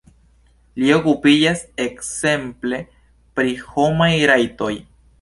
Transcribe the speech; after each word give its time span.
Li 0.83 0.89
okupiĝas 0.95 1.61
ekzemple 1.85 2.83
pri 3.39 3.57
homaj 3.71 4.13
rajtoj. 4.35 4.77